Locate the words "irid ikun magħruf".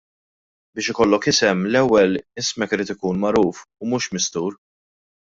2.77-3.61